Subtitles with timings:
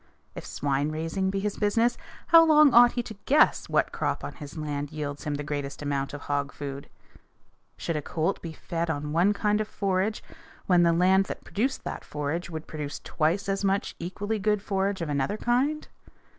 [0.33, 1.95] If swine raising be his business,
[2.29, 5.83] how long ought he to guess what crop on his land yields him the greatest
[5.83, 6.89] amount of hog food?
[7.77, 10.23] Should a colt be fed on one kind of forage
[10.65, 15.01] when the land that produced that forage would produce twice as much equally good forage
[15.03, 15.87] of another kind?